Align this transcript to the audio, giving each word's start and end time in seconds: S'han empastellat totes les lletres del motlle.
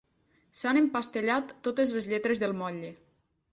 S'han 0.61 0.79
empastellat 0.81 1.53
totes 1.69 1.95
les 1.99 2.11
lletres 2.15 2.43
del 2.47 2.59
motlle. 2.65 2.93